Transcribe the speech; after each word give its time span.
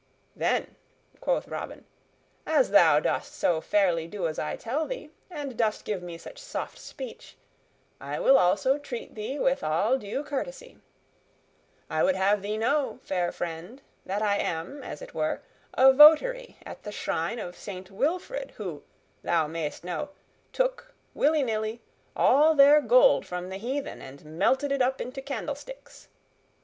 "Then," 0.35 0.77
quoth 1.19 1.47
Robin, 1.47 1.85
"as 2.47 2.71
thou 2.71 2.99
dost 2.99 3.35
so 3.35 3.61
fairly 3.61 4.07
do 4.07 4.27
as 4.27 4.39
I 4.39 4.55
tell 4.55 4.87
thee, 4.87 5.11
and 5.29 5.55
dost 5.55 5.85
give 5.85 6.01
me 6.01 6.17
such 6.17 6.39
soft 6.39 6.79
speech, 6.79 7.37
I 7.99 8.19
will 8.19 8.35
also 8.39 8.79
treat 8.79 9.13
thee 9.13 9.37
with 9.37 9.63
all 9.63 9.99
due 9.99 10.23
courtesy. 10.23 10.79
I 11.87 12.01
would 12.01 12.15
have 12.15 12.41
thee 12.41 12.57
know, 12.57 12.97
fair 13.03 13.31
friend, 13.31 13.79
that 14.07 14.23
I 14.23 14.37
am, 14.39 14.81
as 14.81 15.03
it 15.03 15.13
were, 15.13 15.41
a 15.75 15.93
votary 15.93 16.57
at 16.65 16.81
the 16.81 16.91
shrine 16.91 17.37
of 17.37 17.55
Saint 17.55 17.91
Wilfred 17.91 18.53
who, 18.57 18.81
thou 19.21 19.45
mayst 19.45 19.83
know, 19.83 20.09
took, 20.51 20.95
willy 21.13 21.43
nilly, 21.43 21.79
all 22.15 22.55
their 22.55 22.81
gold 22.81 23.27
from 23.27 23.49
the 23.49 23.57
heathen, 23.57 24.01
and 24.01 24.25
melted 24.25 24.71
it 24.71 24.81
up 24.81 24.99
into 24.99 25.21
candlesticks. 25.21 26.07